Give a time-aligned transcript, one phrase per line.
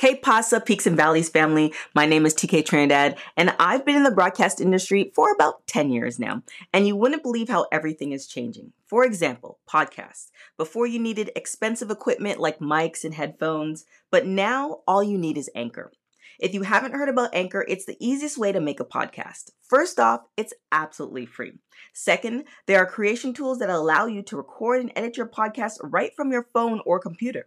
[0.00, 1.74] K Pasa Peaks and Valleys family.
[1.94, 5.90] My name is TK Trinidad, and I've been in the broadcast industry for about 10
[5.90, 6.42] years now.
[6.72, 8.72] And you wouldn't believe how everything is changing.
[8.86, 10.30] For example, podcasts.
[10.56, 15.50] Before you needed expensive equipment like mics and headphones, but now all you need is
[15.54, 15.92] Anchor.
[16.40, 19.50] If you haven't heard about Anchor, it's the easiest way to make a podcast.
[19.68, 21.52] First off, it's absolutely free.
[21.92, 26.12] Second, there are creation tools that allow you to record and edit your podcast right
[26.16, 27.46] from your phone or computer.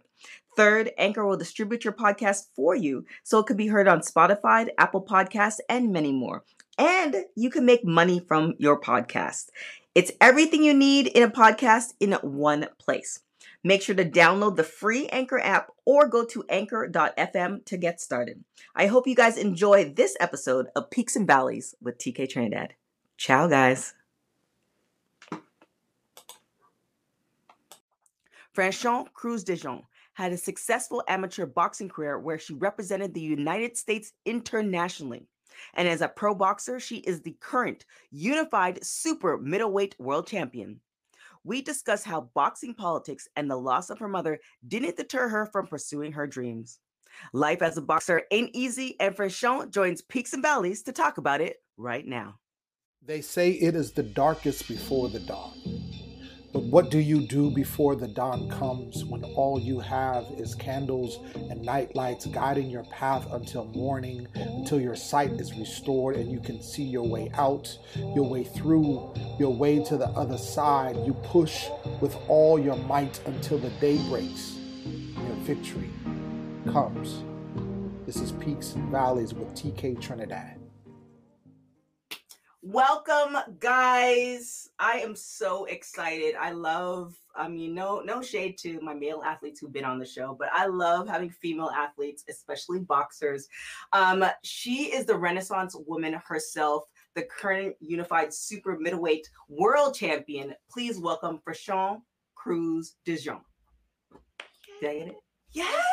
[0.56, 4.68] Third, Anchor will distribute your podcast for you so it can be heard on Spotify,
[4.78, 6.44] Apple Podcasts, and many more.
[6.78, 9.46] And you can make money from your podcast.
[9.96, 13.18] It's everything you need in a podcast in one place.
[13.66, 18.44] Make sure to download the free Anchor app or go to anchor.fm to get started.
[18.76, 22.74] I hope you guys enjoy this episode of Peaks and Valleys with TK Trinidad.
[23.16, 23.94] Ciao, guys.
[28.54, 34.12] Franchon Crews Dijon had a successful amateur boxing career where she represented the United States
[34.26, 35.26] internationally.
[35.72, 40.80] And as a pro boxer, she is the current unified super middleweight world champion.
[41.44, 45.66] We discuss how boxing politics and the loss of her mother didn't deter her from
[45.66, 46.78] pursuing her dreams.
[47.34, 51.42] Life as a boxer ain't easy, and Franchon joins Peaks and Valleys to talk about
[51.42, 52.36] it right now.
[53.02, 55.83] They say it is the darkest before the dawn.
[56.54, 61.18] But what do you do before the dawn comes when all you have is candles
[61.34, 66.38] and night lights guiding your path until morning, until your sight is restored and you
[66.38, 70.94] can see your way out, your way through, your way to the other side?
[71.04, 71.66] You push
[72.00, 75.90] with all your might until the day breaks and your victory
[76.72, 77.24] comes.
[78.06, 80.63] This is Peaks and Valleys with TK Trinidad.
[82.66, 84.70] Welcome, guys.
[84.78, 86.34] I am so excited.
[86.34, 90.06] I love, I mean, no, no shade to my male athletes who've been on the
[90.06, 93.48] show, but I love having female athletes, especially boxers.
[93.92, 100.54] Um, she is the Renaissance woman herself, the current unified super middleweight world champion.
[100.70, 102.00] Please welcome Franchon
[102.34, 103.42] Crews Dijon.
[104.80, 105.16] Did I get it?
[105.52, 105.84] Yes.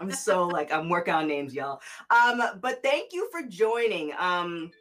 [0.00, 1.80] I'm so like I'm working on names, y'all.
[2.10, 4.12] Um, but thank you for joining.
[4.18, 4.72] Um,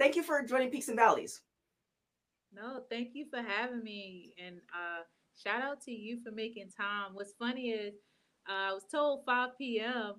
[0.00, 1.42] thank you for joining Peaks and Valleys.
[2.52, 4.34] No, thank you for having me.
[4.44, 5.02] And uh,
[5.36, 7.10] shout out to you for making time.
[7.12, 7.94] What's funny is
[8.48, 10.14] uh, I was told 5 p.m.,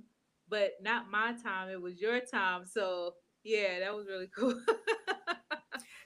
[0.47, 1.69] but not my time.
[1.69, 2.63] It was your time.
[2.65, 4.53] So, yeah, that was really cool.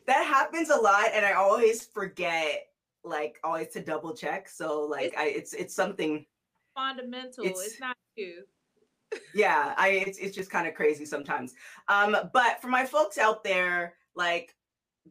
[0.07, 1.09] that happens a lot.
[1.13, 2.67] And I always forget,
[3.03, 4.47] like, always to double check.
[4.47, 6.25] So, like, it's, I, it's, it's something
[6.73, 7.43] fundamental.
[7.43, 8.45] It's, it's not you
[9.33, 11.53] yeah, I it's, it's just kind of crazy sometimes.
[11.87, 14.55] Um, but for my folks out there, like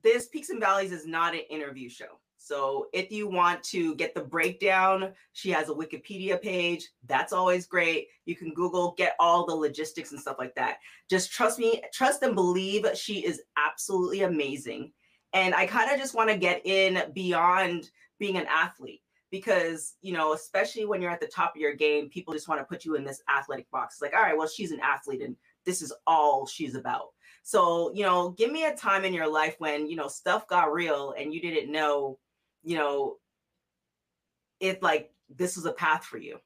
[0.02, 2.18] this Peaks and Valleys is not an interview show.
[2.44, 6.90] So if you want to get the breakdown, she has a Wikipedia page.
[7.06, 8.08] That's always great.
[8.26, 10.76] You can Google, get all the logistics and stuff like that.
[11.08, 14.92] Just trust me, trust and believe she is absolutely amazing.
[15.32, 19.00] And I kind of just want to get in beyond being an athlete
[19.34, 22.60] because you know especially when you're at the top of your game people just want
[22.60, 23.96] to put you in this athletic box.
[23.96, 25.34] It's like all right well she's an athlete and
[25.64, 27.08] this is all she's about.
[27.42, 30.72] So you know give me a time in your life when you know stuff got
[30.72, 32.16] real and you didn't know
[32.62, 33.16] you know
[34.60, 36.38] if like this was a path for you.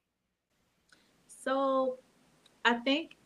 [1.27, 1.99] So
[2.65, 3.17] i think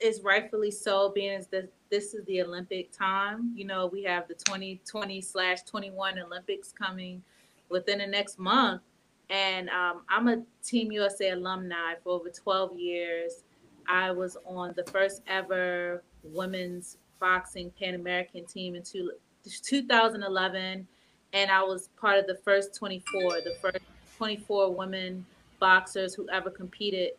[0.00, 4.26] it's rightfully so being as this this is the olympic time you know we have
[4.28, 7.22] the 2020 slash 21 olympics coming
[7.68, 8.82] within the next month.
[9.28, 13.42] And um, I'm a Team USA alumni for over 12 years.
[13.88, 19.12] I was on the first ever women's boxing Pan American team in two,
[19.44, 20.86] 2011.
[21.32, 23.78] And I was part of the first 24, the first
[24.16, 25.26] 24 women
[25.58, 27.12] boxers who ever competed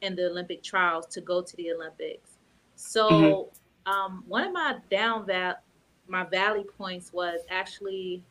[0.00, 2.30] in the Olympic trials to go to the Olympics.
[2.74, 3.92] So, mm-hmm.
[3.92, 5.60] um, one of my down val-
[6.08, 8.22] my valley points was actually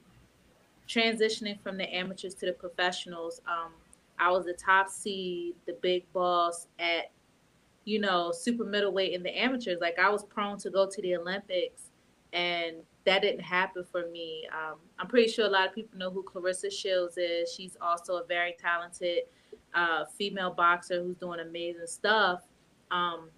[0.91, 3.71] transitioning from the amateurs to the professionals, um,
[4.19, 7.11] I was the top seed, the big boss at,
[7.85, 9.79] you know, super middleweight in the amateurs.
[9.79, 11.83] Like I was prone to go to the Olympics,
[12.33, 14.47] and that didn't happen for me.
[14.53, 17.51] Um, I'm pretty sure a lot of people know who Claressa Shields is.
[17.51, 19.23] She's also a very talented
[19.73, 22.41] uh, female boxer who's doing amazing stuff.
[22.91, 23.29] Um,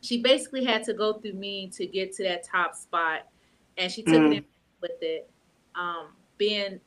[0.00, 3.28] she basically had to go through me to get to that top spot,
[3.76, 4.38] and she took mm.
[4.38, 4.44] it
[4.80, 5.28] with it.
[5.74, 6.08] Um,
[6.38, 6.80] being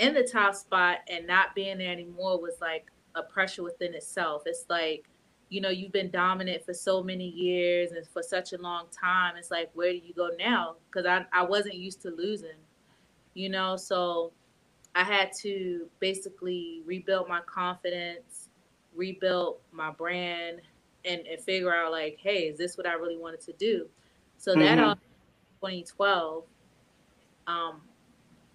[0.00, 4.42] in the top spot and not being there anymore was like a pressure within itself.
[4.46, 5.08] It's like,
[5.48, 9.36] you know, you've been dominant for so many years and for such a long time.
[9.36, 10.76] It's like, where do you go now?
[10.86, 12.58] Because I, I wasn't used to losing,
[13.34, 14.32] you know, so
[14.94, 18.48] I had to basically rebuild my confidence
[18.94, 20.60] rebuild my brand
[21.04, 23.88] and, and figure out like, hey, is this what I really wanted to do?
[24.38, 24.60] So mm-hmm.
[24.60, 24.94] that all
[25.62, 26.44] 2012.
[27.46, 27.80] Um,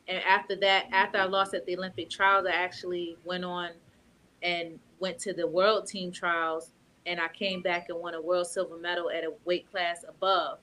[0.07, 3.71] and after that, after I lost at the Olympic trials, I actually went on
[4.43, 6.71] and went to the world team trials
[7.05, 10.59] and I came back and won a world silver medal at a weight class above.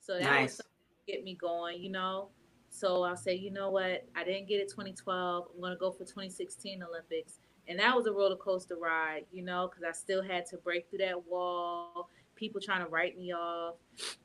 [0.00, 0.58] So that nice.
[0.58, 0.62] was
[1.06, 2.28] get me going, you know.
[2.70, 4.04] So I'll say, you know what?
[4.14, 5.46] I didn't get it 2012.
[5.54, 7.38] I'm gonna go for 2016 Olympics,
[7.68, 10.88] and that was a roller coaster ride, you know, because I still had to break
[10.90, 12.10] through that wall.
[12.34, 13.76] People trying to write me off,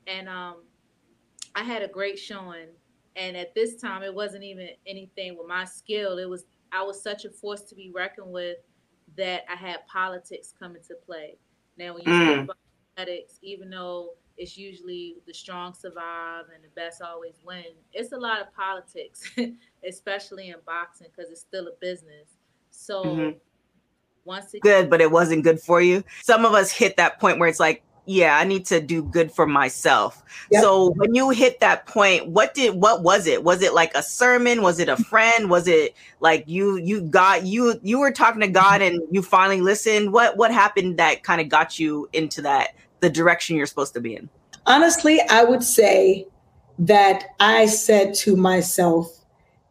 [0.08, 0.64] and um,
[1.56, 2.68] I had a great showing.
[3.16, 6.18] And at this time, it wasn't even anything with my skill.
[6.18, 8.58] It was I was such a force to be reckoned with
[9.18, 11.38] that I had politics come into play.
[11.78, 12.26] Now, when you mm.
[12.26, 12.58] speak about
[12.98, 17.64] athletics, even though it's usually the strong survive and the best always win.
[17.94, 19.30] It's a lot of politics,
[19.88, 22.30] especially in boxing because it's still a business.
[22.72, 23.38] So mm-hmm.
[24.26, 26.04] once it good, but it wasn't good for you.
[26.24, 29.32] Some of us hit that point where it's like, yeah, I need to do good
[29.32, 30.24] for myself.
[30.52, 30.62] Yep.
[30.62, 33.44] So when you hit that point, what did what was it?
[33.44, 34.62] Was it like a sermon?
[34.62, 35.50] Was it a friend?
[35.50, 39.62] Was it like you you got you you were talking to God and you finally
[39.62, 40.14] listened?
[40.14, 44.02] What what happened that kind of got you into that the direction you're supposed to
[44.02, 44.30] be in?
[44.66, 46.28] Honestly, I would say
[46.80, 49.12] that I said to myself,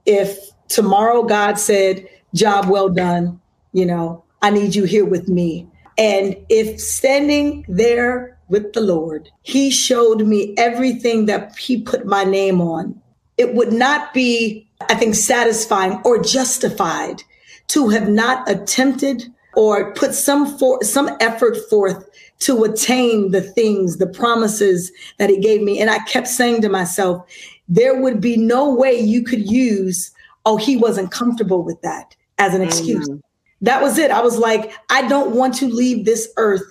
[0.06, 3.41] if tomorrow God said, job well done,
[3.73, 5.69] you know, I need you here with me.
[6.00, 12.25] And if standing there with the Lord, He showed me everything that He put my
[12.25, 13.00] name on,
[13.37, 17.23] it would not be, I think, satisfying or justified
[17.69, 19.25] to have not attempted
[19.55, 22.08] or put some for some effort forth
[22.41, 25.81] to attain the things, the promises that he gave me.
[25.81, 27.25] And I kept saying to myself,
[27.69, 30.11] there would be no way you could use,
[30.47, 33.08] oh, he wasn't comfortable with that as an excuse.
[33.08, 33.19] Mm-hmm.
[33.62, 34.11] That was it.
[34.11, 36.62] I was like, I don't want to leave this earth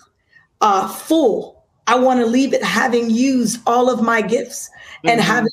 [0.62, 1.64] uh, full.
[1.88, 5.10] I want to leave it having used all of my gifts mm-hmm.
[5.10, 5.50] and having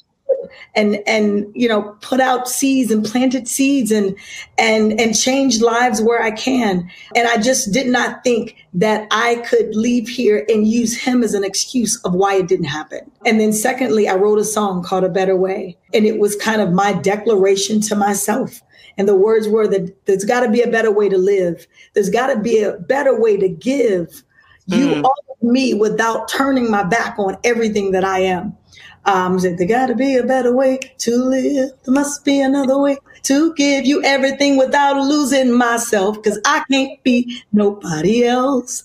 [0.74, 4.16] and and you know put out seeds and planted seeds and
[4.58, 6.88] and and change lives where I can.
[7.14, 11.34] And I just did not think that I could leave here and use him as
[11.34, 13.10] an excuse of why it didn't happen.
[13.24, 15.76] And then secondly, I wrote a song called A Better Way.
[15.94, 18.60] And it was kind of my declaration to myself.
[18.98, 21.66] And the words were that there's got to be a better way to live.
[21.92, 24.22] There's got to be a better way to give
[24.66, 25.04] you mm.
[25.04, 28.56] all of me without turning my back on everything that I am.
[29.04, 31.70] Um, said there got to be a better way to live.
[31.84, 37.00] There must be another way to give you everything without losing myself, because I can't
[37.04, 38.82] be nobody else.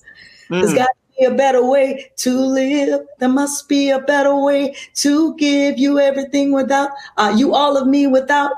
[0.49, 0.61] Mm.
[0.61, 3.01] There's got to be a better way to live.
[3.17, 7.87] There must be a better way to give you everything without uh, you, all of
[7.87, 8.51] me, without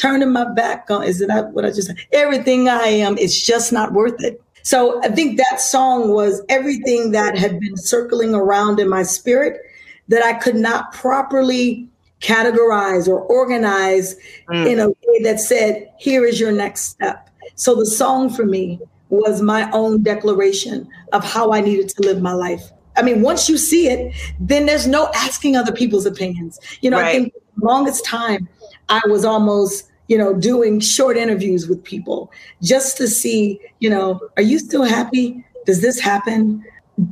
[0.00, 1.02] turning my back on.
[1.02, 1.98] Is it what I just said?
[2.12, 4.42] Everything I am, it's just not worth it.
[4.62, 9.60] So I think that song was everything that had been circling around in my spirit
[10.08, 11.88] that I could not properly
[12.20, 14.16] categorize or organize
[14.48, 14.66] mm.
[14.70, 17.30] in a way that said, here is your next step.
[17.54, 22.20] So the song for me was my own declaration of how I needed to live
[22.20, 22.70] my life.
[22.96, 26.58] I mean, once you see it, then there's no asking other people's opinions.
[26.82, 27.06] You know, right.
[27.06, 28.48] I think the longest time
[28.88, 34.20] I was almost, you know, doing short interviews with people just to see, you know,
[34.36, 35.42] are you still happy?
[35.66, 36.64] Does this happen?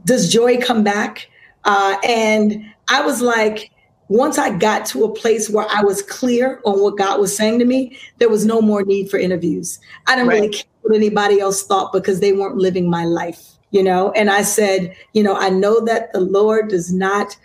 [0.05, 1.31] Does joy come back?
[1.65, 3.71] Uh, and I was like,
[4.09, 7.61] once I got to a place where I was clear on what God was saying
[7.61, 9.79] to me, there was no more need for interviews.
[10.09, 10.41] I didn't right.
[10.41, 14.11] really care what anybody else thought because they weren't living my life, you know?
[14.13, 17.37] And I said, you know, I know that the Lord does not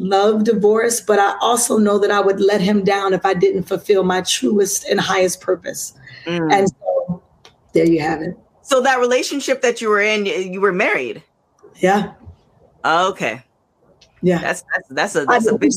[0.00, 3.64] love divorce, but I also know that I would let him down if I didn't
[3.64, 5.92] fulfill my truest and highest purpose.
[6.24, 6.52] Mm.
[6.52, 7.22] And so
[7.74, 8.36] there you have it.
[8.62, 11.22] So that relationship that you were in, you were married.
[11.76, 12.14] Yeah.
[12.84, 13.42] Okay.
[14.22, 15.72] Yeah, that's that's that's a that's I a big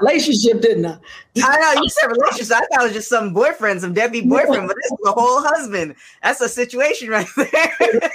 [0.00, 0.98] relationship, didn't I?
[1.42, 2.54] I know you said relationship.
[2.54, 5.40] I thought it was just some boyfriend, some Debbie boyfriend, but this is a whole
[5.40, 5.94] husband.
[6.22, 8.10] That's a situation right there.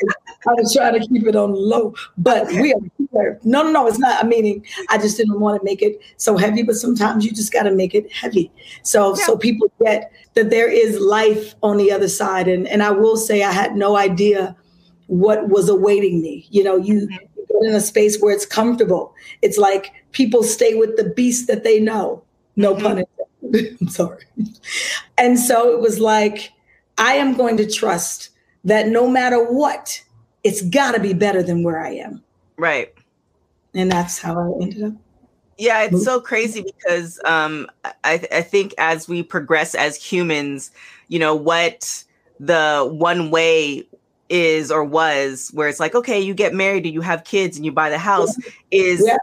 [0.47, 2.61] I was trying to keep it on low, but okay.
[2.61, 2.79] we are
[3.11, 3.39] here.
[3.43, 3.87] no, no, no.
[3.87, 4.23] It's not.
[4.23, 6.63] I mean, I just didn't want to make it so heavy.
[6.63, 8.51] But sometimes you just got to make it heavy,
[8.83, 9.25] so yeah.
[9.25, 12.47] so people get that there is life on the other side.
[12.47, 14.55] And and I will say, I had no idea
[15.07, 16.47] what was awaiting me.
[16.49, 17.07] You know, you.
[17.07, 17.25] Mm-hmm
[17.63, 19.13] in a space where it's comfortable.
[19.41, 22.23] It's like people stay with the beast that they know.
[22.55, 22.83] No mm-hmm.
[22.83, 23.05] pun
[23.41, 23.77] intended.
[23.81, 24.23] I'm sorry.
[25.17, 26.51] And so it was like,
[26.97, 28.29] I am going to trust
[28.63, 30.03] that no matter what,
[30.43, 32.23] it's got to be better than where I am.
[32.57, 32.93] Right.
[33.73, 34.93] And that's how I ended up.
[35.57, 37.69] Yeah, it's so crazy because um,
[38.03, 40.71] I, I think as we progress as humans,
[41.07, 42.03] you know, what
[42.39, 43.87] the one way
[44.29, 47.65] is or was where it's like okay you get married and you have kids and
[47.65, 48.33] you buy the house
[48.71, 49.17] is yeah.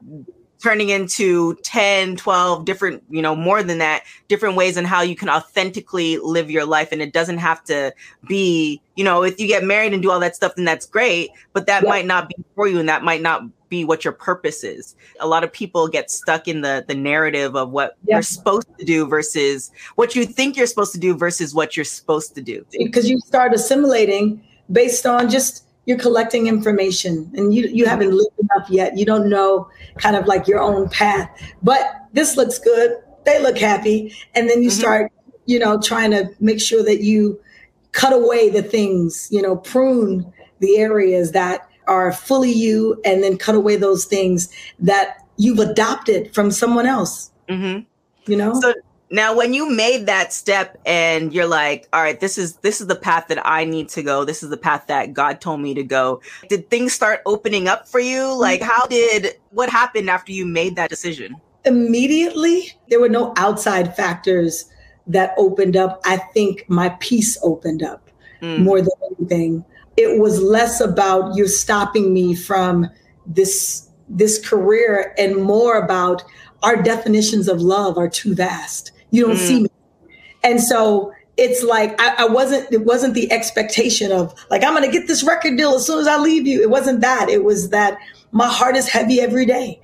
[0.62, 5.14] Turning into 10 12 different you know more than that different ways in how you
[5.14, 7.92] can authentically live your life and it doesn't have to
[8.26, 11.30] be you know if you get married and do all that stuff then that's great
[11.52, 11.88] but that yeah.
[11.88, 14.96] might not be for you and that might not be what your purpose is.
[15.20, 18.16] A lot of people get stuck in the the narrative of what yeah.
[18.16, 21.84] you're supposed to do versus what you think you're supposed to do versus what you're
[21.84, 22.64] supposed to do.
[22.72, 28.38] Because you start assimilating based on just you're collecting information and you you haven't lived
[28.38, 28.98] enough yet.
[28.98, 31.30] You don't know kind of like your own path.
[31.62, 32.98] But this looks good.
[33.24, 34.14] They look happy.
[34.34, 34.80] And then you mm-hmm.
[34.80, 35.12] start,
[35.46, 37.40] you know, trying to make sure that you
[37.92, 43.38] cut away the things, you know, prune the areas that are fully you and then
[43.38, 47.30] cut away those things that you've adopted from someone else.
[47.48, 47.80] Mm-hmm.
[48.30, 48.60] You know?
[48.60, 48.74] So
[49.10, 52.86] now when you made that step and you're like, all right, this is this is
[52.86, 54.24] the path that I need to go.
[54.24, 56.20] This is the path that God told me to go.
[56.48, 58.34] Did things start opening up for you?
[58.34, 61.36] Like how did what happened after you made that decision?
[61.64, 64.66] Immediately, there were no outside factors
[65.06, 66.00] that opened up.
[66.04, 68.10] I think my peace opened up
[68.42, 68.58] mm.
[68.58, 69.64] more than anything
[69.98, 72.88] it was less about you stopping me from
[73.26, 76.22] this this career and more about
[76.62, 78.92] our definitions of love are too vast.
[79.10, 79.46] You don't mm.
[79.46, 79.68] see me.
[80.42, 84.90] And so it's like I, I, wasn't it wasn't the expectation of like I'm gonna
[84.90, 86.60] get this record deal as soon as I leave you.
[86.60, 87.28] It wasn't that.
[87.28, 87.98] It was that
[88.32, 89.80] my heart is heavy every day.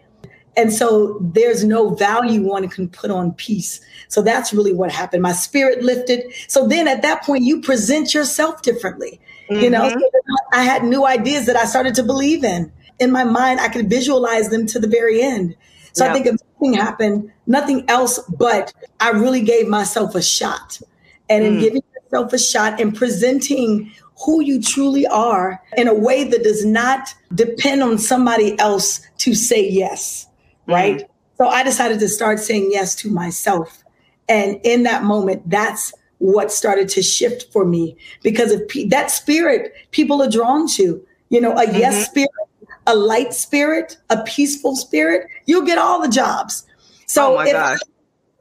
[0.56, 3.80] And so there's no value one can put on peace.
[4.08, 5.22] So that's really what happened.
[5.22, 6.32] My spirit lifted.
[6.48, 9.20] So then at that point, you present yourself differently.
[9.50, 9.62] Mm-hmm.
[9.62, 9.98] You know, so
[10.52, 12.72] I had new ideas that I started to believe in.
[13.00, 15.56] In my mind, I could visualize them to the very end.
[15.92, 16.26] So I think
[16.72, 20.80] nothing happened, nothing else, but I really gave myself a shot.
[21.28, 21.60] And in mm.
[21.60, 23.90] giving yourself a shot and presenting
[24.24, 29.34] who you truly are in a way that does not depend on somebody else to
[29.34, 30.26] say yes,
[30.66, 30.98] right?
[30.98, 31.08] Mm.
[31.38, 33.82] So I decided to start saying yes to myself.
[34.28, 39.10] And in that moment, that's what started to shift for me because of pe- that
[39.10, 41.04] spirit people are drawn to.
[41.30, 41.76] You know, a mm-hmm.
[41.76, 42.30] yes spirit,
[42.86, 46.66] a light spirit, a peaceful spirit, you'll get all the jobs.
[47.06, 47.80] So, oh if,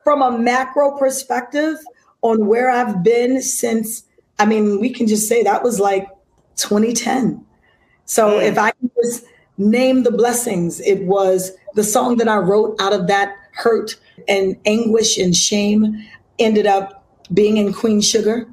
[0.03, 1.77] from a macro perspective
[2.21, 4.03] on where I've been since,
[4.39, 6.07] I mean, we can just say that was like
[6.55, 7.45] 2010.
[8.05, 8.43] So, mm.
[8.43, 9.25] if I can just
[9.57, 13.95] name the blessings, it was the song that I wrote out of that hurt
[14.27, 16.03] and anguish and shame
[16.39, 18.47] ended up being in Queen Sugar.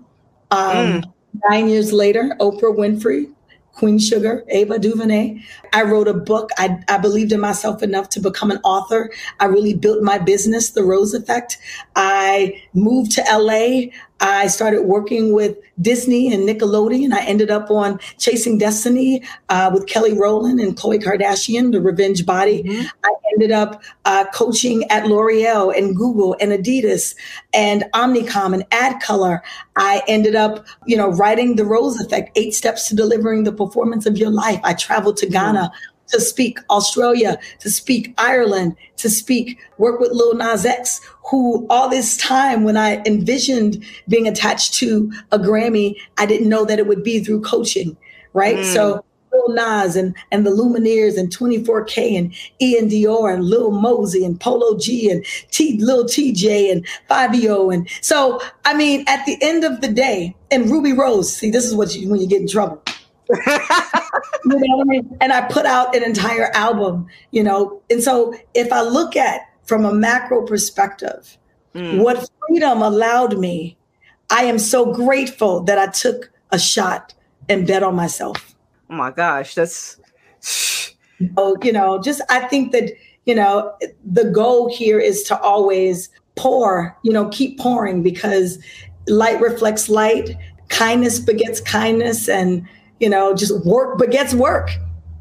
[0.51, 1.13] Um, mm.
[1.49, 3.33] Nine years later, Oprah Winfrey,
[3.81, 5.41] Queen Sugar, Ava DuVernay.
[5.73, 6.51] I wrote a book.
[6.59, 9.11] I, I believed in myself enough to become an author.
[9.41, 11.57] I really built my business, The Rose Effect.
[11.97, 13.89] I moved to LA.
[14.21, 17.13] I started working with Disney and Nickelodeon.
[17.13, 22.27] I ended up on Chasing Destiny uh, with Kelly Rowland and Khloe Kardashian, The Revenge
[22.27, 22.63] Body.
[22.63, 22.87] Mm-hmm.
[23.05, 27.15] I ended up uh, coaching at L'Oreal and Google and Adidas
[27.55, 29.41] and Omnicom and AdColor.
[29.77, 34.05] I ended up, you know, writing The Rose Effect, Eight Steps to Delivering the Performance
[34.05, 34.61] of Your Life.
[34.65, 35.73] I traveled to Ghana.
[36.13, 41.01] To speak Australia, to speak Ireland, to speak, work with Lil Nas X,
[41.31, 46.65] who all this time when I envisioned being attached to a Grammy, I didn't know
[46.65, 47.97] that it would be through coaching,
[48.33, 48.57] right?
[48.57, 48.75] Mm.
[48.75, 54.25] So Lil Nas and, and the Lumineers and 24K and Iann Dior and Lil Mosey
[54.25, 57.73] and Polo G and T Lil Tjay and Fivio.
[57.73, 61.65] And so, I mean, at the end of the day, and Ruby Rose, see, this
[61.65, 62.83] is what you, when you get in trouble
[64.45, 65.17] you know what I mean?
[65.21, 67.83] And I put out an entire album, you know.
[67.91, 71.37] And so if I look at from a macro perspective,
[71.75, 72.03] mm.
[72.03, 73.77] what freedom allowed me,
[74.31, 77.15] I am so grateful that I took a shot
[77.49, 78.55] and bet on myself.
[78.89, 80.01] Oh my gosh, that's
[80.41, 82.93] so, you know, just I think that,
[83.27, 83.73] you know,
[84.05, 88.59] the goal here is to always pour, you know, keep pouring because
[89.07, 90.37] light reflects light,
[90.69, 92.67] kindness begets kindness and
[93.01, 94.71] you know, just work begets work.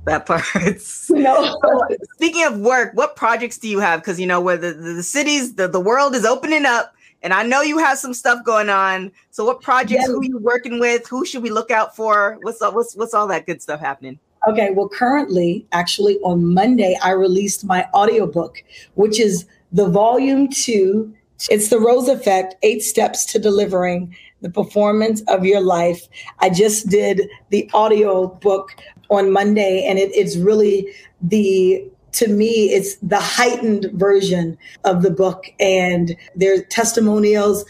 [0.05, 0.43] That part.
[1.09, 1.59] You know?
[2.13, 4.01] speaking of work, what projects do you have?
[4.01, 6.93] Because you know, where the, the, the, cities, the, the world is opening up,
[7.23, 9.11] and I know you have some stuff going on.
[9.31, 10.05] So, what projects?
[10.07, 11.07] Who are you working with?
[11.07, 12.37] Who should we look out for?
[12.41, 14.19] What's all, what's what's all that good stuff happening?
[14.47, 18.63] Okay, well, currently, actually, on Monday, I released my audiobook,
[18.95, 21.13] which is the volume two.
[21.49, 26.07] It's the Rose Effect: Eight Steps to Delivering the performance of your life.
[26.39, 28.75] I just did the audio book
[29.09, 30.87] on Monday, and it, it's really
[31.21, 35.45] the to me, it's the heightened version of the book.
[35.59, 37.65] And there's testimonials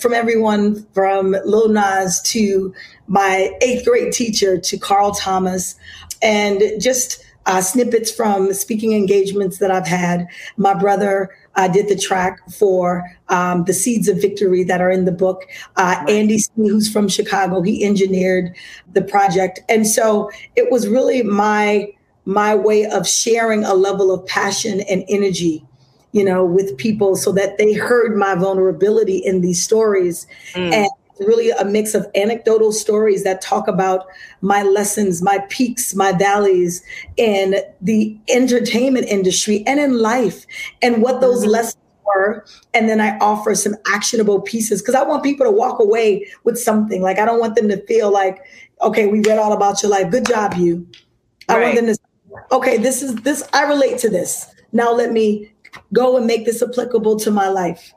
[0.00, 2.74] from everyone from Lil Nas to
[3.06, 5.76] my eighth grade teacher to Carl Thomas,
[6.22, 10.28] and just uh, snippets from speaking engagements that I've had.
[10.58, 15.06] My brother uh, did the track for um, the Seeds of Victory that are in
[15.06, 15.44] the book.
[15.76, 18.54] Uh, Andy who's from Chicago, he engineered
[18.92, 21.88] the project, and so it was really my
[22.26, 25.64] my way of sharing a level of passion and energy
[26.12, 30.72] you know with people so that they heard my vulnerability in these stories mm.
[30.72, 30.88] and
[31.20, 34.06] really a mix of anecdotal stories that talk about
[34.40, 36.82] my lessons my peaks my valleys
[37.16, 40.44] in the entertainment industry and in life
[40.82, 41.50] and what those mm-hmm.
[41.50, 42.44] lessons were
[42.74, 46.58] and then i offer some actionable pieces because i want people to walk away with
[46.58, 48.38] something like i don't want them to feel like
[48.80, 50.86] okay we read all about your life good job you
[51.48, 51.58] right.
[51.58, 51.98] i want them to
[52.52, 54.54] okay, this is this, I relate to this.
[54.72, 55.52] Now let me
[55.92, 57.92] go and make this applicable to my life.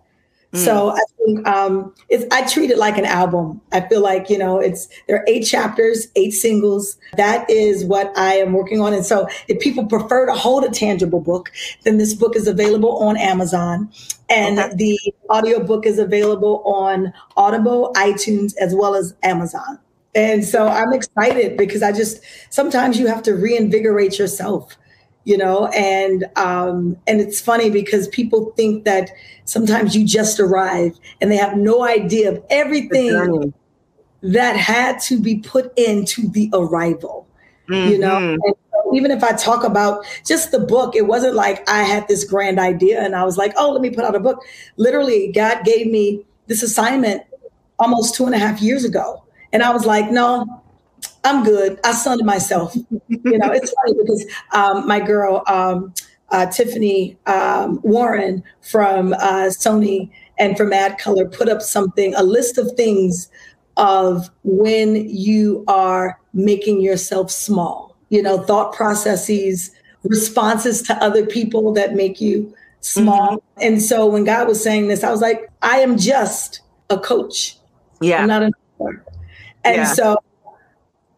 [0.54, 0.66] Mm.
[0.66, 3.62] So I think um, it's I treat it like an album.
[3.72, 6.98] I feel like you know it's there are eight chapters, eight singles.
[7.16, 8.94] That is what I am working on.
[8.94, 11.52] And so if people prefer to hold a tangible book,
[11.84, 13.90] then this book is available on Amazon,
[14.30, 14.76] and okay.
[14.76, 19.80] the audiobook is available on Audible, iTunes, as well as Amazon.
[20.14, 24.76] And so I'm excited because I just sometimes you have to reinvigorate yourself,
[25.24, 29.10] you know, and um and it's funny because people think that
[29.46, 33.54] sometimes you just arrive and they have no idea of everything
[34.22, 37.28] that had to be put into the arrival.
[37.70, 37.92] Mm-hmm.
[37.92, 38.40] You know, mm-hmm.
[38.44, 38.56] and
[38.98, 42.60] even if I talk about just the book, it wasn't like I had this grand
[42.60, 44.44] idea and I was like, oh, let me put out a book.
[44.78, 47.24] Literally, God gave me this assignment
[47.80, 49.24] almost two and a half years ago
[49.54, 50.61] and I was like, no,
[51.24, 51.80] I'm good.
[51.84, 52.76] I sunned myself.
[52.76, 55.94] you know, it's funny because um, my girl, um,
[56.30, 60.10] uh, Tiffany um, Warren from uh, Sony
[60.40, 63.30] and from AdColor put up something, a list of things
[63.78, 69.72] of when you are making yourself small, you know, thought processes,
[70.04, 73.38] responses to other people that make you small.
[73.38, 73.62] Mm-hmm.
[73.62, 77.58] And so when God was saying this, I was like, I am just a coach.
[78.02, 78.22] Yeah.
[78.22, 79.06] I'm not an author.
[79.64, 79.94] And yeah.
[79.94, 80.18] so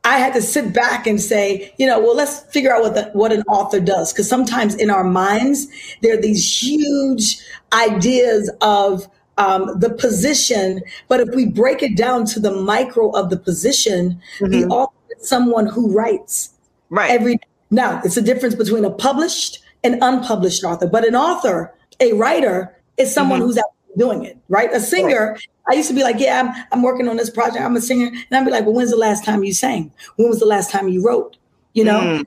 [0.05, 3.09] I had to sit back and say, you know, well, let's figure out what the,
[3.13, 5.67] what an author does, because sometimes in our minds
[6.01, 7.37] there are these huge
[7.71, 13.29] ideas of um, the position, but if we break it down to the micro of
[13.29, 14.51] the position, mm-hmm.
[14.51, 16.53] the author is someone who writes
[16.89, 17.39] right every.
[17.71, 22.77] Now, it's a difference between a published and unpublished author, but an author, a writer,
[22.97, 23.47] is someone mm-hmm.
[23.47, 24.37] who's actually doing it.
[24.49, 25.47] Right, a singer right.
[25.67, 27.63] I used to be like, yeah, I'm, I'm working on this project.
[27.63, 28.07] I'm a singer.
[28.07, 29.91] And I'd be like, well, when's the last time you sang?
[30.17, 31.37] When was the last time you wrote?
[31.73, 32.25] You know, mm.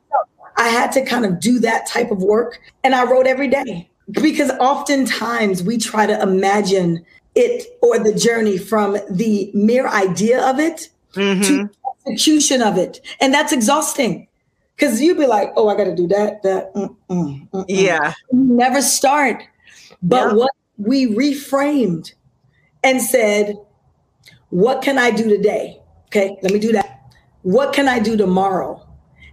[0.57, 2.61] I had to kind of do that type of work.
[2.83, 8.57] And I wrote every day because oftentimes we try to imagine it or the journey
[8.57, 11.43] from the mere idea of it mm-hmm.
[11.43, 11.71] to
[12.07, 13.01] execution of it.
[13.21, 14.27] And that's exhausting
[14.77, 16.75] because you'd be like, oh, I got to do that, that.
[16.75, 18.15] Mm, mm, mm, yeah.
[18.33, 19.43] Never start.
[20.03, 20.33] But yeah.
[20.33, 22.13] what we reframed
[22.87, 23.59] and said,
[24.51, 25.79] What can I do today?
[26.07, 27.13] Okay, let me do that.
[27.43, 28.81] What can I do tomorrow?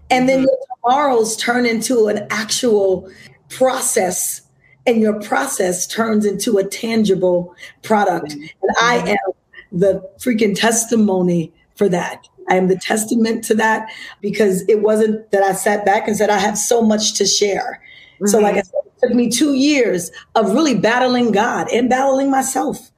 [0.09, 0.47] And then mm-hmm.
[0.47, 3.09] your tomorrows turn into an actual
[3.49, 4.41] process,
[4.85, 8.31] and your process turns into a tangible product.
[8.31, 8.41] Mm-hmm.
[8.41, 9.07] And I mm-hmm.
[9.09, 9.33] am
[9.71, 12.27] the freaking testimony for that.
[12.49, 13.89] I am the testament to that
[14.19, 17.81] because it wasn't that I sat back and said, I have so much to share.
[18.15, 18.27] Mm-hmm.
[18.27, 22.31] So, like I said, it took me two years of really battling God and battling
[22.31, 22.91] myself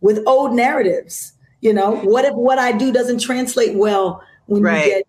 [0.00, 1.32] with old narratives.
[1.60, 4.84] You know, what if what I do doesn't translate well when right.
[4.84, 5.06] you get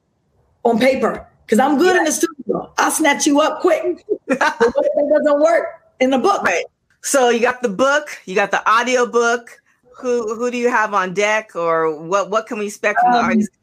[0.63, 1.27] on paper?
[1.45, 1.99] Because I'm good yeah.
[1.99, 2.73] in the studio.
[2.77, 4.06] I'll snatch you up quick.
[4.27, 5.65] but what if it doesn't work
[5.99, 6.43] in the book?
[6.43, 6.65] Right.
[7.04, 9.62] So you got the book, you got the audio book.
[9.97, 13.19] Who who do you have on deck, or what what can we expect from the
[13.19, 13.58] um, artists?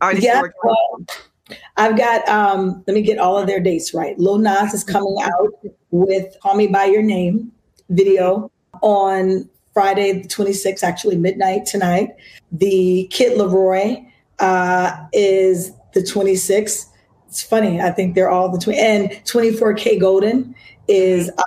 [0.00, 1.00] artists yeah, well,
[1.76, 2.28] I've got.
[2.28, 4.18] um Let me get all of their dates right.
[4.18, 5.58] Lil Nas is coming out
[5.90, 7.52] with "Call Me by Your Name"
[7.88, 8.50] video
[8.82, 9.48] on
[9.80, 12.10] Friday the 26th, actually midnight tonight.
[12.52, 14.06] The Kid LAROI
[14.38, 16.84] uh, is the 26th.
[17.26, 17.80] It's funny.
[17.80, 18.78] I think they're all the 20.
[18.78, 20.54] And 24kGoldn
[20.86, 21.42] is uh,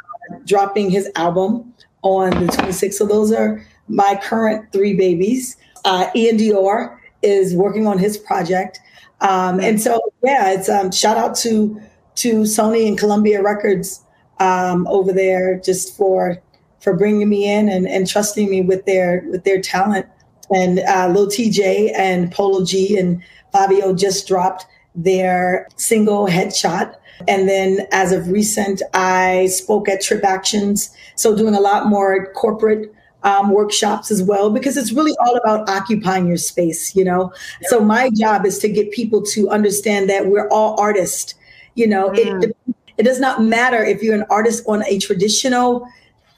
[0.48, 2.94] dropping his album on the 26th.
[2.94, 5.56] So those are my current three babies.
[5.86, 8.80] Uh, Iann Dior is working on his project.
[9.22, 11.80] Um, and so, yeah, it's um, shout out to
[12.16, 14.02] to Sony and Columbia Records
[14.40, 16.42] um, over there just for
[16.84, 20.06] for bringing me in and, and trusting me with their with their talent.
[20.54, 26.96] And uh, Lil Tjay and Polo G and Fivio just dropped their single headshot.
[27.28, 30.90] And then as of recent, I spoke at TripActions.
[31.16, 32.94] So doing a lot more corporate
[33.24, 37.32] um, workshops as well, because it's really all about occupying your space, you know?
[37.64, 41.36] So my job is to get people to understand that we're all artists.
[41.76, 42.44] You know, mm.
[42.44, 42.58] it,
[42.98, 45.88] it does not matter if you're an artist on a traditional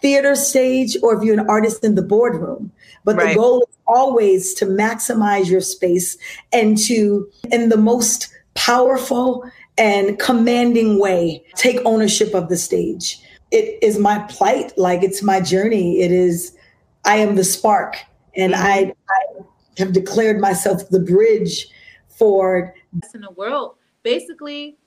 [0.05, 2.71] theater stage or if you're an artist in the boardroom.
[3.05, 3.29] But right.
[3.29, 6.15] the goal is always to maximize your space
[6.53, 9.43] and to, in the most powerful
[9.79, 13.19] and commanding way, take ownership of the stage.
[13.49, 16.01] It is my plight, like it's my journey.
[16.01, 16.55] It is,
[17.03, 17.97] I am the spark,
[18.35, 18.63] and mm-hmm.
[18.63, 19.43] I, I
[19.79, 21.67] have declared myself the bridge
[22.09, 22.75] for.
[23.15, 24.77] In the world, basically,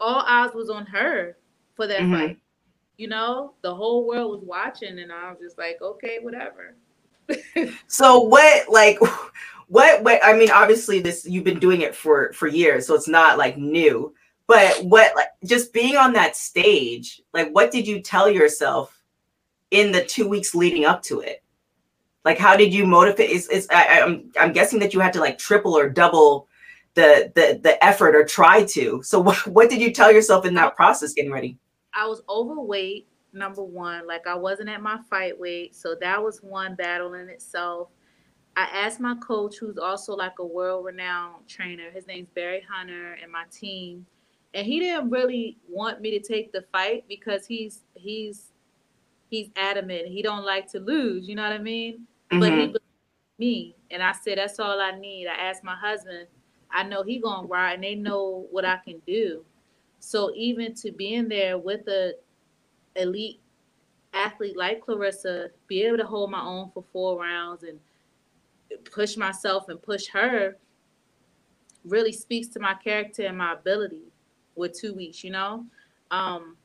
[0.00, 1.36] all eyes was on her
[1.74, 2.14] for that mm-hmm.
[2.14, 2.38] fight.
[2.96, 6.76] You know, the whole world was watching, and I was just like, okay, whatever.
[7.86, 8.98] so what, like,
[9.68, 10.20] what, what?
[10.24, 13.56] I mean, obviously, this you've been doing it for for years, so it's not like
[13.56, 14.14] new.
[14.46, 19.02] But what, like, just being on that stage, like, what did you tell yourself
[19.72, 21.42] in the two weeks leading up to it?
[22.24, 23.30] Like, how did you motivate?
[23.30, 26.48] Is, is I, I'm I'm guessing that you had to like triple or double
[26.94, 29.02] the the the effort or try to.
[29.02, 31.58] So what what did you tell yourself in that process getting ready?
[31.96, 34.06] I was overweight, number one.
[34.06, 35.74] Like I wasn't at my fight weight.
[35.74, 37.88] So that was one battle in itself.
[38.56, 43.16] I asked my coach, who's also like a world renowned trainer, his name's Barry Hunter,
[43.22, 44.06] and my team.
[44.54, 48.52] And he didn't really want me to take the fight because he's he's
[49.28, 50.06] he's adamant.
[50.06, 52.06] He don't like to lose, you know what I mean?
[52.30, 52.40] Mm-hmm.
[52.40, 52.76] But he mm-hmm.
[53.38, 53.76] me.
[53.90, 55.26] And I said, that's all I need.
[55.26, 56.26] I asked my husband,
[56.70, 59.44] I know he gonna ride and they know what I can do.
[60.06, 62.14] So even to being there with a
[62.94, 63.40] elite
[64.14, 67.80] athlete like Claressa, be able to hold my own for four rounds and
[68.84, 70.58] push myself and push her
[71.84, 74.04] really speaks to my character and my ability
[74.54, 75.66] with two weeks, you know?
[76.12, 76.56] Um,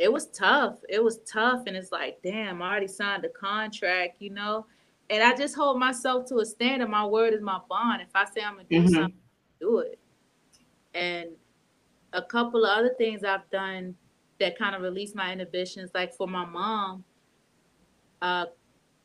[0.00, 0.80] it was tough.
[0.88, 1.62] It was tough.
[1.68, 4.66] And it's like, damn, I already signed a contract, you know?
[5.08, 6.88] And I just hold myself to a standard.
[6.88, 8.02] My word is my bond.
[8.02, 8.92] If I say I'm gonna do mm-hmm.
[8.92, 9.20] something,
[9.60, 10.00] do it.
[10.94, 11.28] And
[12.12, 13.94] a couple of other things I've done
[14.40, 17.04] that kind of release my inhibitions, like for my mom,
[18.20, 18.46] uh,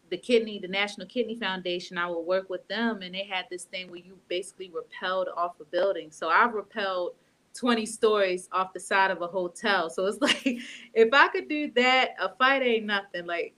[0.10, 3.66] the kidney, the National Kidney Foundation, I would work with them, and they had this
[3.66, 6.12] thing where you basically repelled off a building.
[6.12, 7.14] So I've repelled
[7.56, 9.90] 20 stories off the side of a hotel.
[9.90, 10.60] So it's like,
[10.94, 13.26] if I could do that, a fight ain't nothing.
[13.26, 13.54] Like,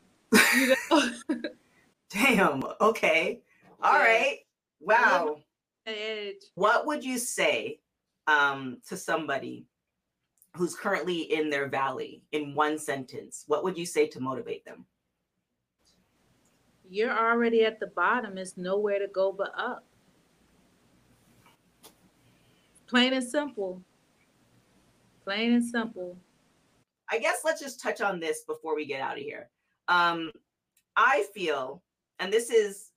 [0.55, 1.11] you know.
[2.09, 2.63] Damn.
[2.81, 3.41] Okay.
[3.81, 4.03] All yeah.
[4.03, 4.37] right.
[4.81, 5.41] Wow
[5.89, 6.43] edge.
[6.55, 7.79] What would you say
[8.29, 9.65] um, to somebody
[10.55, 13.43] who's currently in their valley in one sentence?
[13.47, 14.85] What would you say to motivate them?
[16.87, 18.37] You're already at the bottom.
[18.37, 19.83] It's nowhere to go but up.
[22.87, 23.81] Plain and simple.
[25.23, 26.17] Plain and simple.
[27.11, 29.49] I guess let's just touch on this before we get out of here.
[29.87, 30.31] Um,
[30.95, 31.81] I feel,
[32.19, 32.91] and this is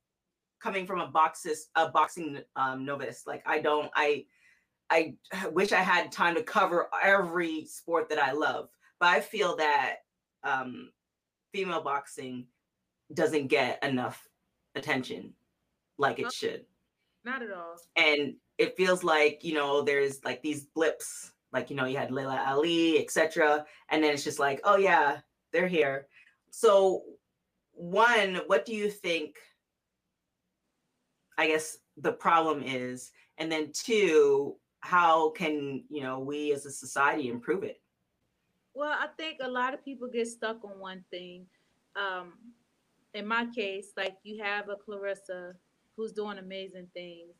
[0.60, 3.24] coming from a boxes a boxing um, novice.
[3.26, 4.24] Like I don't I
[4.92, 5.14] I
[5.52, 8.68] wish I had time to cover every sport that I love,
[9.00, 9.96] but I feel that
[10.44, 10.90] um,
[11.52, 12.46] female boxing
[13.14, 14.28] doesn't get enough
[14.74, 15.32] attention
[15.98, 16.64] like it should.
[17.24, 17.76] Not at all.
[17.96, 22.10] And it feels like you know there's like these blips, like you know you had
[22.10, 23.64] Laila Ali, etc.
[23.88, 25.18] And then it's just like, oh yeah,
[25.52, 26.06] they're here.
[26.50, 27.02] So
[27.72, 29.38] one, what do you think
[31.38, 36.70] I guess the problem is, and then two, how can you know we as a
[36.70, 37.80] society improve it?
[38.74, 41.46] Well, I think a lot of people get stuck on one thing.
[41.96, 42.34] Um,
[43.14, 45.52] in my case, like you have a Claressa
[45.96, 47.34] who's doing amazing things,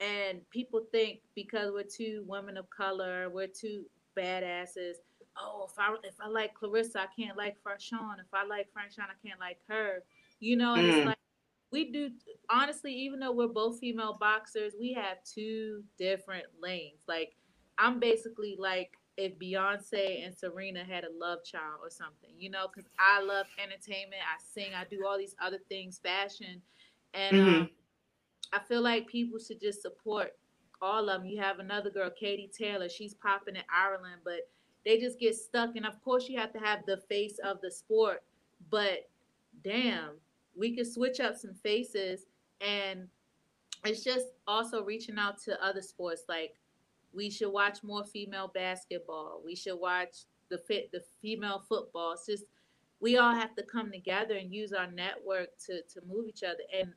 [0.00, 3.84] and people think because we're two women of color, we're two
[4.16, 4.94] badasses.
[5.38, 8.20] Oh, if I if I like Claressa, I can't like Franchon.
[8.20, 10.02] If I like Franchon, I can't like her.
[10.40, 10.82] You know, mm.
[10.82, 11.18] it's like
[11.72, 12.10] we do
[12.50, 17.02] honestly, even though we're both female boxers, we have two different lanes.
[17.08, 17.34] Like
[17.78, 22.66] I'm basically like if Beyonce and Serena had a love child or something, you know,
[22.68, 26.60] because I love entertainment, I sing, I do all these other things, fashion,
[27.14, 27.54] and mm-hmm.
[27.62, 27.70] um,
[28.52, 30.32] I feel like people should just support
[30.82, 31.26] all of them.
[31.26, 34.40] You have another girl, Katie Taylor, she's popping in Ireland, but
[34.84, 35.76] they just get stuck.
[35.76, 38.22] And of course, you have to have the face of the sport,
[38.70, 39.08] but
[39.64, 40.10] damn,
[40.56, 42.26] we could switch up some faces
[42.60, 43.08] and
[43.84, 46.54] it's just also reaching out to other sports like
[47.12, 52.26] we should watch more female basketball we should watch the fit the female football it's
[52.26, 52.44] just
[53.00, 56.62] we all have to come together and use our network to to move each other
[56.78, 56.92] and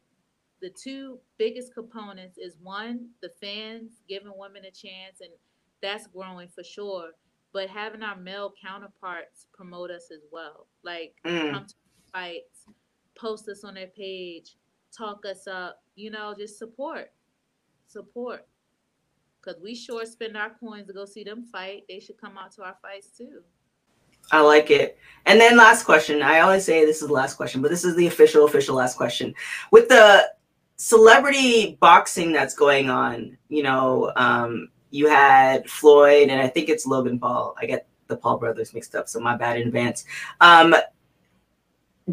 [0.61, 5.29] the two biggest components is one, the fans giving women a chance, and
[5.81, 7.11] that's growing for sure.
[7.53, 11.53] But having our male counterparts promote us as well, like Mm.
[11.53, 11.73] come to
[12.11, 12.58] fights,
[13.19, 14.55] post us on their page,
[14.95, 17.11] talk us up, you know, just support,
[17.87, 18.47] support.
[19.41, 21.83] Cause we sure spend our coins to go see them fight.
[21.87, 23.41] They should come out to our fights too.
[24.31, 24.97] I like it.
[25.25, 26.21] And then last question.
[26.21, 28.97] I always say this is the last question, but this is the official, official last
[28.97, 29.33] question.
[29.71, 30.29] With the
[30.75, 36.85] celebrity boxing that's going on, you know, um, you had Floyd and I think it's
[36.85, 37.55] Logan Paul.
[37.59, 40.03] I get the Paul brothers mixed up, so my bad in advance.
[40.41, 40.75] Um,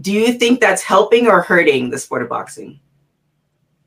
[0.00, 2.80] do you think that's helping or hurting the sport of boxing?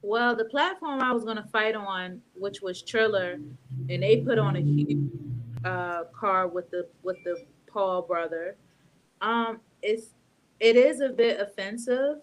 [0.02, 3.40] Well, the platform I was going to fight on, which was Triller,
[3.90, 4.98] and they put on a huge
[5.66, 8.56] uh, card with the with the Paul brother.
[9.22, 10.16] Um, it's
[10.60, 12.18] it is a bit offensive,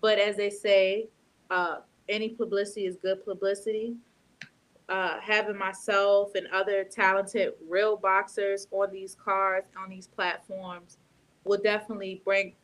[0.00, 1.08] but as they say,
[1.50, 3.96] uh, any publicity is good publicity.
[4.90, 10.98] Uh, having myself and other talented real boxers on these cards on these platforms
[11.44, 12.56] will definitely bring,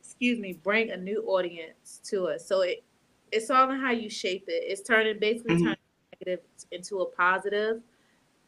[0.00, 2.46] excuse me, bring a new audience to us.
[2.46, 2.84] So it
[3.32, 4.64] it's all in how you shape it.
[4.66, 5.62] It's turning basically Mhm.
[5.62, 5.78] turning
[6.20, 7.82] negative into a positive.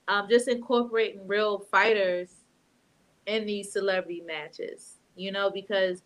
[0.09, 2.45] Um, just incorporating real fighters
[3.27, 6.03] in these celebrity matches, you know, because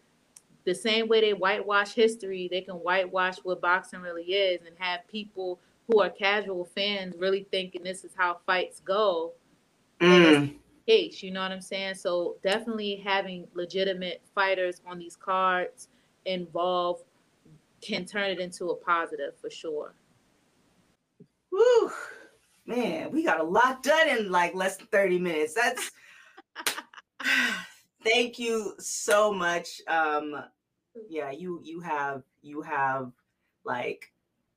[0.64, 5.06] the same way they whitewash history, they can whitewash what boxing really is and have
[5.08, 9.34] people who are casual fans really thinking this is how fights go.
[10.00, 10.58] Mm,
[10.90, 11.94] Case, you know what I'm saying?
[11.94, 15.86] So definitely having legitimate fighters on these cards
[16.24, 17.04] involved
[17.80, 19.94] can turn it into a positive for sure.
[21.50, 21.92] whew,
[22.66, 25.54] man, we got a lot done in like less than 30 minutes.
[25.54, 25.92] That's
[28.02, 29.80] thank you so much.
[29.86, 30.42] Um,
[31.08, 33.12] yeah, you you have you have
[33.64, 34.12] like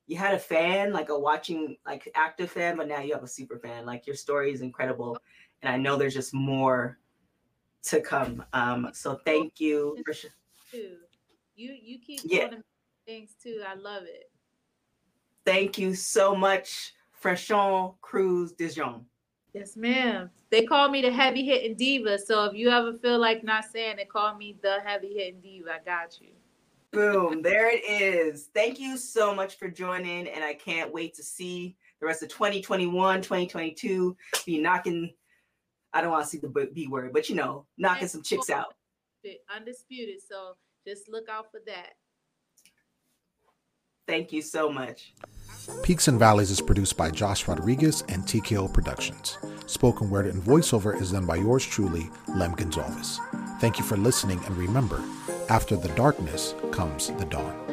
[0.08, 3.28] you had a fan, like a watching like active fan, but now you have a
[3.28, 3.86] super fan.
[3.86, 5.16] Like your story is incredible,
[5.64, 6.98] and I know there's just more
[7.84, 8.44] to come.
[8.52, 9.96] Um, so thank you.
[10.04, 10.26] For sh-
[10.70, 10.96] Too.
[11.56, 12.48] You you keep Yeah.
[12.48, 12.62] doing
[13.06, 13.62] things too.
[13.66, 14.30] I love it.
[15.46, 19.04] thank you so much, Franchon Crews Dijon.
[19.52, 20.30] Yes, ma'am.
[20.50, 22.18] They call me the heavy hitting diva.
[22.18, 25.74] So if you ever feel like not saying it, call me the heavy hitting diva.
[25.74, 26.30] I got you.
[26.92, 28.48] Boom, there it is.
[28.54, 32.30] Thank you so much for joining, and I can't wait to see the rest of
[32.30, 35.12] 2021, 2022 be knocking.
[35.94, 38.50] I don't want to see the B- B word, but you know, knocking some chicks
[38.50, 38.74] out.
[39.54, 40.16] Undisputed.
[40.28, 41.92] So just look out for that.
[44.06, 45.14] Thank you so much.
[45.82, 49.38] Peaks and Valleys is produced by Josh Rodriguez and TKO Productions.
[49.66, 53.18] Spoken word and voiceover is done by yours truly, Lem Gonzalez.
[53.60, 55.02] Thank you for listening, and remember,
[55.48, 57.63] after the darkness comes the dawn.